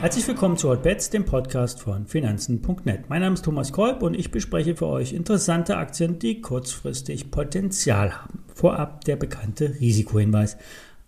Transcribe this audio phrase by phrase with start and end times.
[0.00, 3.10] Herzlich willkommen zu Hotbets, dem Podcast von Finanzen.net.
[3.10, 8.12] Mein Name ist Thomas Kolb und ich bespreche für euch interessante Aktien, die kurzfristig Potenzial
[8.12, 8.44] haben.
[8.54, 10.56] Vorab der bekannte Risikohinweis.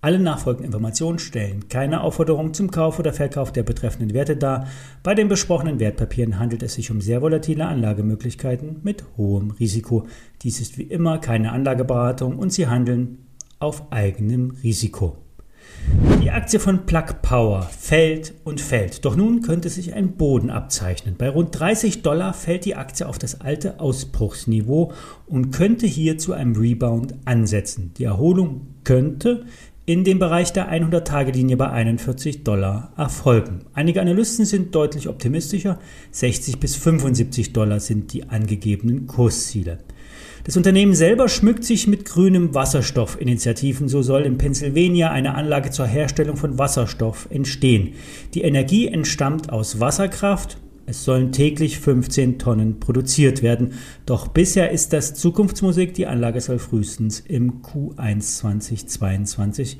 [0.00, 4.68] Alle nachfolgenden Informationen stellen keine Aufforderung zum Kauf oder Verkauf der betreffenden Werte dar.
[5.02, 10.06] Bei den besprochenen Wertpapieren handelt es sich um sehr volatile Anlagemöglichkeiten mit hohem Risiko.
[10.42, 13.26] Dies ist wie immer keine Anlageberatung und sie handeln
[13.58, 15.16] auf eigenem Risiko.
[16.22, 19.04] Die Aktie von Plug Power fällt und fällt.
[19.04, 21.16] Doch nun könnte sich ein Boden abzeichnen.
[21.18, 24.92] Bei rund 30 Dollar fällt die Aktie auf das alte Ausbruchsniveau
[25.26, 27.92] und könnte hier zu einem Rebound ansetzen.
[27.98, 29.44] Die Erholung könnte
[29.88, 33.60] in dem Bereich der 100-Tage-Linie bei 41 Dollar erfolgen.
[33.72, 35.78] Einige Analysten sind deutlich optimistischer.
[36.10, 39.78] 60 bis 75 Dollar sind die angegebenen Kursziele.
[40.44, 43.88] Das Unternehmen selber schmückt sich mit grünem Wasserstoffinitiativen.
[43.88, 47.94] So soll in Pennsylvania eine Anlage zur Herstellung von Wasserstoff entstehen.
[48.34, 50.58] Die Energie entstammt aus Wasserkraft.
[50.88, 53.74] Es sollen täglich 15 Tonnen produziert werden.
[54.06, 55.92] Doch bisher ist das Zukunftsmusik.
[55.92, 59.76] Die Anlage soll frühestens im Q1 2022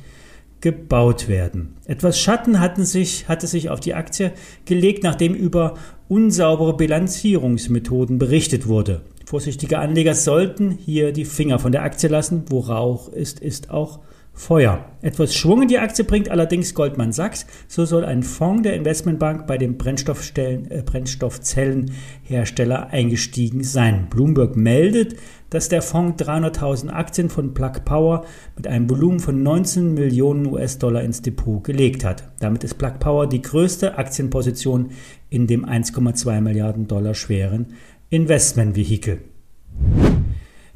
[0.61, 1.77] gebaut werden.
[1.86, 4.33] Etwas Schatten hatten sich, hatte sich auf die Aktie
[4.67, 9.01] gelegt, nachdem über unsaubere Bilanzierungsmethoden berichtet wurde.
[9.29, 12.45] Vorsichtige Anleger sollten hier die Finger von der Aktie lassen.
[12.48, 14.01] Wo Rauch ist, ist auch
[14.33, 14.87] Feuer.
[15.03, 17.45] Etwas Schwung in die Aktie bringt allerdings Goldman Sachs.
[17.67, 24.07] So soll ein Fonds der Investmentbank bei dem äh, Brennstoffzellenhersteller eingestiegen sein.
[24.09, 25.17] Bloomberg meldet,
[25.51, 28.25] dass der Fonds 300.000 Aktien von Plug Power
[28.57, 32.31] mit einem Volumen von 19 Millionen US-Dollar ins Depot gelegt hat.
[32.41, 34.92] Damit ist Plug Power die größte Aktienposition
[35.29, 37.75] in dem 1,2 Milliarden Dollar schweren
[38.11, 39.20] Investmentvehikel.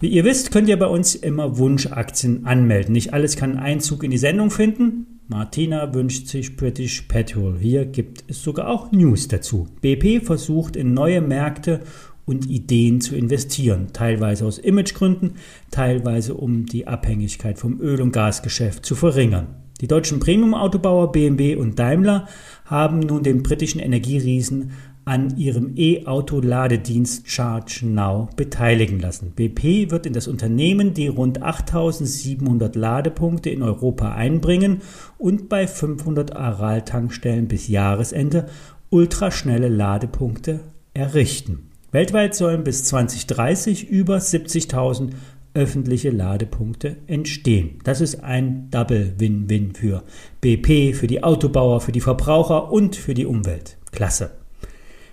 [0.01, 2.93] Wie ihr wisst, könnt ihr bei uns immer Wunschaktien anmelden.
[2.93, 5.21] Nicht alles kann Einzug in die Sendung finden.
[5.29, 7.57] Martina wünscht sich British Petrol.
[7.59, 9.67] Hier gibt es sogar auch News dazu.
[9.81, 11.81] BP versucht in neue Märkte
[12.27, 15.37] und Ideen zu investieren, teilweise aus Imagegründen,
[15.71, 19.63] teilweise um die Abhängigkeit vom Öl- und Gasgeschäft zu verringern.
[19.81, 22.29] Die deutschen Premium-Autobauer BMW und Daimler
[22.67, 24.73] haben nun den britischen Energieriesen
[25.05, 29.33] an ihrem E-Auto-Ladedienst Charge Now beteiligen lassen.
[29.35, 34.83] BP wird in das Unternehmen die rund 8700 Ladepunkte in Europa einbringen
[35.19, 38.47] und bei 500 Aral-Tankstellen bis Jahresende
[38.91, 40.61] ultraschnelle Ladepunkte
[40.95, 41.71] errichten.
[41.91, 45.11] Weltweit sollen bis 2030 über 70.000
[45.55, 47.79] öffentliche Ladepunkte entstehen.
[47.85, 50.03] Das ist ein Double-Win-Win für
[50.41, 53.77] BP, für die Autobauer, für die Verbraucher und für die Umwelt.
[53.91, 54.42] Klasse.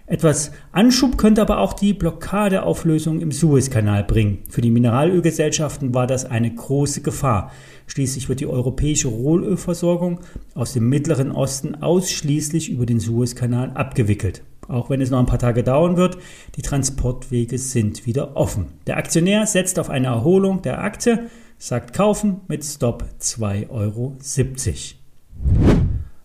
[0.09, 4.39] Etwas Anschub könnte aber auch die Blockadeauflösung im Suezkanal bringen.
[4.49, 7.51] Für die Mineralölgesellschaften war das eine große Gefahr.
[7.85, 10.21] Schließlich wird die europäische Rohölversorgung
[10.55, 14.41] aus dem Mittleren Osten ausschließlich über den Suezkanal abgewickelt.
[14.67, 16.17] Auch wenn es noch ein paar Tage dauern wird,
[16.55, 18.65] die Transportwege sind wieder offen.
[18.87, 21.27] Der Aktionär setzt auf eine Erholung der Aktie,
[21.59, 24.17] sagt kaufen mit Stop 2,70 Euro.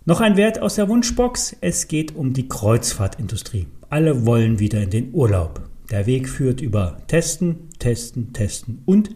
[0.06, 1.56] Noch ein Wert aus der Wunschbox.
[1.62, 3.68] Es geht um die Kreuzfahrtindustrie.
[3.88, 5.62] Alle wollen wieder in den Urlaub.
[5.90, 9.08] Der Weg führt über Testen, Testen, Testen und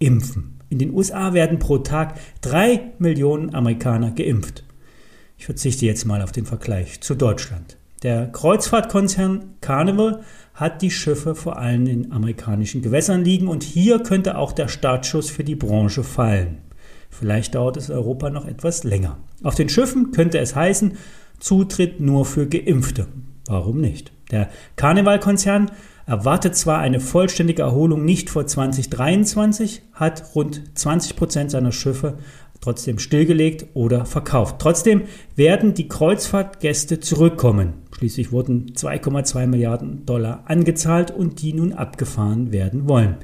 [0.00, 0.58] Impfen.
[0.68, 4.64] In den USA werden pro Tag drei Millionen Amerikaner geimpft.
[5.38, 7.76] Ich verzichte jetzt mal auf den Vergleich zu Deutschland.
[8.02, 14.36] Der Kreuzfahrtkonzern Carnival hat die Schiffe vor allem in amerikanischen Gewässern liegen und hier könnte
[14.36, 16.58] auch der Startschuss für die Branche fallen.
[17.12, 19.18] Vielleicht dauert es Europa noch etwas länger.
[19.42, 20.94] Auf den Schiffen könnte es heißen,
[21.38, 23.06] Zutritt nur für Geimpfte.
[23.46, 24.12] Warum nicht?
[24.30, 25.70] Der Karnevalkonzern
[26.06, 32.18] erwartet zwar eine vollständige Erholung nicht vor 2023, hat rund 20 Prozent seiner Schiffe
[32.60, 34.56] trotzdem stillgelegt oder verkauft.
[34.58, 35.02] Trotzdem
[35.36, 37.74] werden die Kreuzfahrtgäste zurückkommen.
[37.92, 43.16] Schließlich wurden 2,2 Milliarden Dollar angezahlt und die nun abgefahren werden wollen.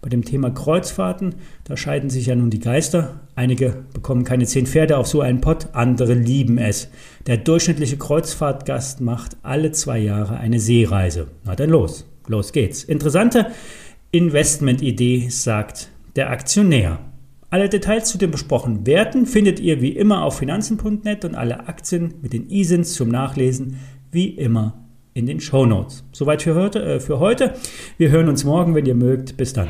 [0.00, 3.20] Bei dem Thema Kreuzfahrten, da scheiden sich ja nun die Geister.
[3.34, 6.88] Einige bekommen keine zehn Pferde auf so einen Pott, andere lieben es.
[7.26, 11.28] Der durchschnittliche Kreuzfahrtgast macht alle zwei Jahre eine Seereise.
[11.44, 12.84] Na dann los, los geht's.
[12.84, 13.48] Interessante
[14.12, 17.00] Investmentidee, sagt der Aktionär.
[17.50, 22.14] Alle Details zu den besprochenen Werten findet ihr wie immer auf finanzen.net und alle Aktien
[22.22, 23.78] mit den ISINs zum Nachlesen
[24.12, 24.87] wie immer
[25.18, 26.04] in den Show Notes.
[26.12, 27.54] Soweit für heute, äh, für heute.
[27.96, 29.36] Wir hören uns morgen, wenn ihr mögt.
[29.36, 29.68] Bis dann.